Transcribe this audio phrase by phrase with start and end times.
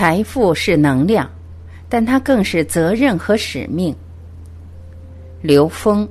[0.00, 1.28] 财富是能量，
[1.88, 3.92] 但它更是责任和使命。
[5.42, 6.08] 刘峰。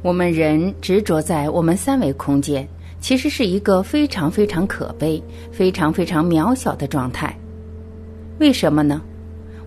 [0.00, 2.66] 我们人执着在我们三维空间，
[3.00, 5.22] 其实是一个非常非常可悲、
[5.52, 7.38] 非常非常渺小的状态。
[8.38, 9.02] 为什么呢？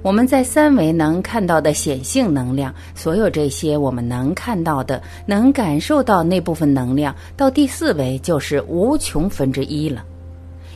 [0.03, 10.03] 我们在三维能看到的显性能量，所有这些我们能看到的、能感受到那部分能量，到第四维就是无穷分之一了，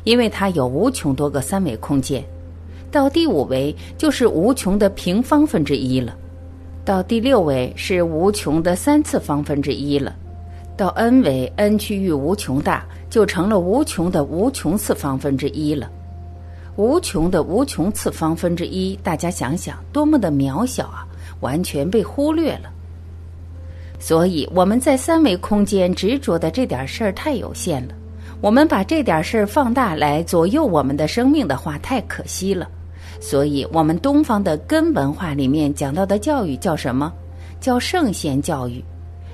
[0.04, 2.22] 因为它有无穷多个三维空间；
[2.92, 6.14] 到第五维就是无穷的平方分之一了；
[6.86, 10.12] 到第六维是无穷的三次方分之一了；
[10.78, 15.90] 到 n 维 n 区域无穷大，就成了无穷的无穷次方分之一了。
[16.78, 21.08] 无穷的无穷次方分之一，大家想想，多么的渺小啊！
[21.40, 22.70] 完全被忽略了。
[24.00, 27.94] 所以我们在三维空间执着的这点事儿太有限了。
[28.42, 32.70] 我们把这点事儿放大来左右我们的生命的话，太可惜了。
[33.22, 37.12] 所以，我们东方的根文化里面讲到的教育叫什么？
[37.62, 38.84] 叫圣贤教育。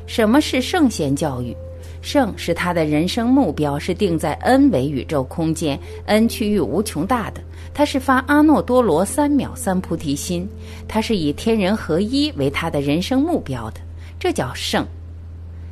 [0.05, 1.55] 什么是圣贤教育？
[2.01, 7.41] 圣是他的人生目标，是定在 n 维宇宙空间，n 区域无穷大的。
[7.73, 10.49] 他是发阿耨多罗三藐三菩提心，
[10.87, 13.79] 他是以天人合一为他的人生目标的，
[14.19, 14.85] 这叫圣。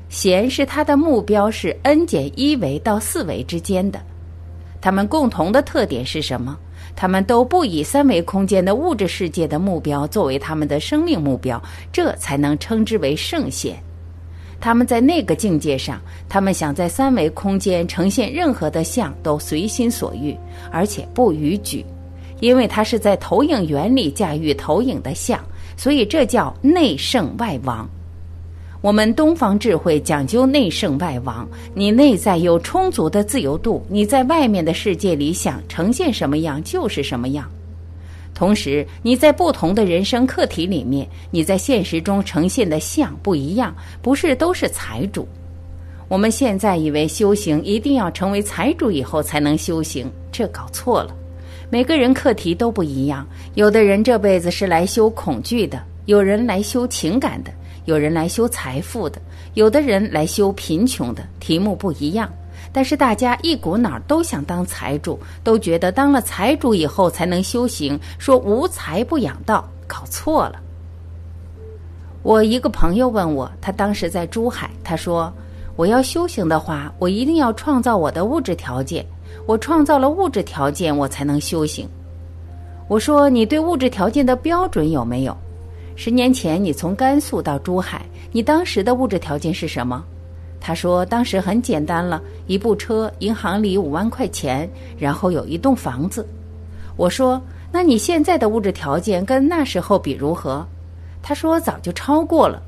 [0.08, 4.00] 贤是他的目标是 n 减一维到四维之间的。
[4.82, 6.58] 他们共同的特点是什么？
[6.96, 13.82] 他们都不以三维空间的物质世界的目标作为他们的生命目标，这才能称之为圣贤。
[14.62, 20.36] 他们在那个境界上，他们想在三维空间呈现任何的像都随心所欲，
[20.72, 21.86] 而且不逾矩，
[22.42, 25.40] 因为他是在投影原理驾驭投影的像，
[25.78, 27.90] 所以这叫内圣外王。
[28.82, 37.50] 我们东方智慧讲究内圣外王，你内在有充足的自由度，你在外面的世界里想呈现什么样就是什么样。
[38.40, 45.28] 同时，你在不同的人生课题里面，你在现实中呈现的像不一样，不是都是财主。
[46.08, 51.14] 我们现在以为修行一定要成为财主以后才能修行，这搞错了。
[51.70, 57.52] 每个人课题都不一样，有的人这辈子是来修恐惧的，有人来修情感的，
[57.84, 59.22] 有人来修财富的，
[59.56, 62.32] 有的人来修贫穷的，题目不一样。
[62.72, 70.60] 但是大家一股脑都想当财主，都觉得当了财主以后才能修行，说无财不养道，搞错了。
[72.22, 75.34] 我一个朋友问我，他当时在珠海，他说
[75.76, 79.06] 我要修行的话，我一定要创造我的物质条件，
[79.46, 81.88] 我创造了物质条件，我才能修行。
[82.88, 85.36] 我说你对物质条件的标准有没有？
[85.96, 90.04] 十年前你从甘肃到珠海，你当时的物质条件是什么？
[90.62, 96.28] 他说：“当时很简单了，一部车，银行里五万块钱，然后有一栋房子。”
[96.98, 100.66] 我说：“那你现在的物质条件跟那时候比如何？”
[101.24, 102.62] 他说：“早就超过了。”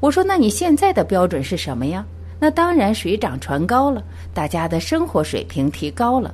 [0.00, 2.04] 我说：“那你现在的标准是什么呀？”
[2.40, 4.02] 那当然水涨船高了，
[4.32, 6.32] 大家的生活水平提高了，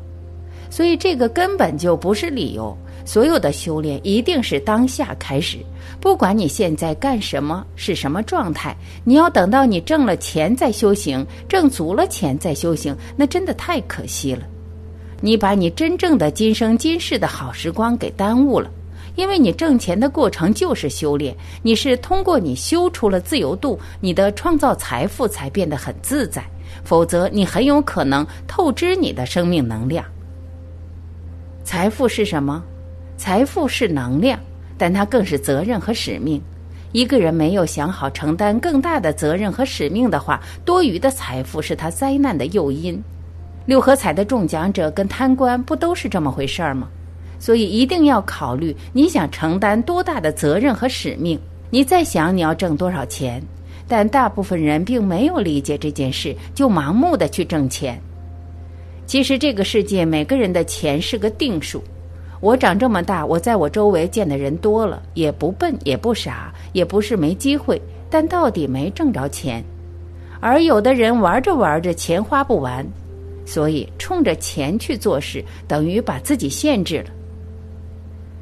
[0.69, 2.76] 所以这个根本就不是理由。
[3.05, 5.59] 所有的修炼一定是当下开始，
[6.01, 14.43] 不管你现在干什么，是什么状态，你要等到你挣了钱再修行，挣足了钱再修行，那真的太可惜了。
[15.21, 18.71] 你把你真正的今生今世的好时光给耽误了，
[19.17, 26.45] 因为你挣钱的过程就是修炼，你是通过你修出了自由度，你的创造财富才变得很自在，
[26.85, 30.05] 否则你很有可能透支你的生命能量。
[31.65, 32.63] 财富是什么？
[33.17, 34.39] 财富是能量，
[34.77, 36.41] 但它更是责任和使命。
[36.93, 43.03] 一个人没有想好承担更大的责任和使命的话，多余的财富是他灾难的诱因。
[43.67, 46.89] 六合彩的中奖者跟贪官不都是这么回事儿吗？
[47.39, 51.38] 所以一定要考虑你想承担多大的责任和使命。
[51.71, 53.43] 你在想你要挣多少钱，
[53.88, 58.00] 但大部分人并没有理解这件事，就盲目的去挣钱。
[59.05, 61.83] 其实这个世界每个人的钱是个定数。
[62.41, 69.65] 我长这么大，我在我周围见的人多了，也不笨，也不傻，也不是没机会，但到底没挣着钱。
[70.41, 72.87] 而有的人玩着玩着，钱花不完，
[73.47, 77.07] 所以冲着钱去做事，等于把自己限制了。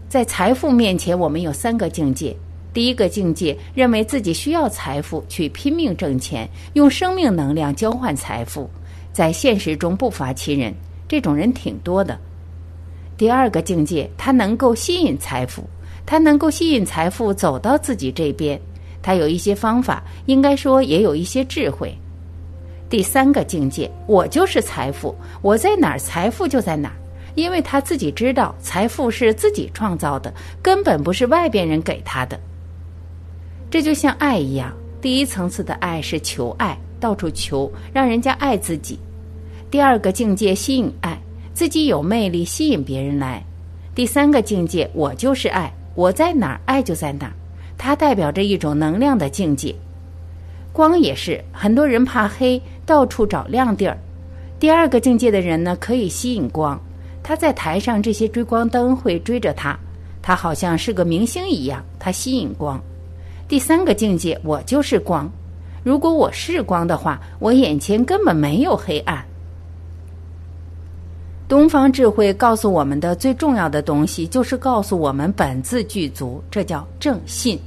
[0.08, 2.34] 在财富面前，我们有三个境界：
[2.72, 8.68] 第一个境界，认为自己需要财富，去拼命挣钱，用生命能量交换财富，
[9.12, 10.74] 在现实中不乏其人，
[11.06, 12.18] 这种人挺多的。
[13.22, 15.62] 第二个境界，他能够吸引财富，
[16.04, 18.60] 他能够吸引财富走到自己这边，
[19.00, 21.96] 他有一些方法，应该说也有一些智慧。
[22.90, 26.96] 第三个境界，我就是财富，我在哪儿，财富就在哪儿，
[27.36, 32.36] 因为他自己知道财富是自己创造的，根本不是外边人给他的。
[33.70, 38.96] 这就像爱一样，第一层次的爱是求爱，到处求，让人家爱自己；
[39.70, 41.11] 第二个境界吸引爱，
[41.54, 43.42] 自己有魅力，吸引别人来；
[43.94, 45.72] 第三个境界，我就是爱。
[45.94, 47.32] 我在哪儿，爱就在哪儿。
[47.76, 49.74] 它代表着一种能量的境界。
[50.72, 53.98] 光也是，很多人怕黑，到处找亮地儿。
[54.58, 56.80] 第二个境界的人呢，可以吸引光。
[57.22, 59.78] 他在台上，这些追光灯会追着他，
[60.22, 62.80] 他好像是个明星一样，他吸引光。
[63.46, 65.30] 第三个境界，我就是光。
[65.84, 69.22] 如果我是光的话，我眼前根本没有黑暗。
[71.52, 77.60] 东方智慧告诉我们的最重要的东西，就是告诉我们本自具足，这叫正信。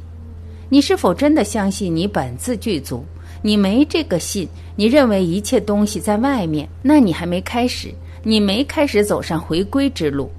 [0.69, 3.05] 你是否真的相信你本自具足？
[3.43, 7.93] 你没这个信，你认为一切东西在外面，那你还没开始，
[8.23, 10.31] 你没开始走上回归之路。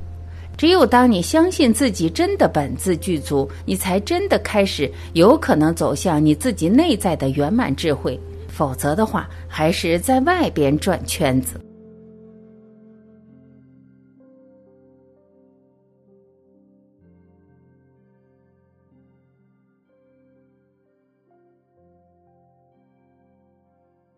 [0.56, 8.19] 只有当你相信自己真的本自具足，你才真的开始有可能走向你自己内在的圆满智慧。
[8.49, 11.60] 否则的话，还是在外边转圈子。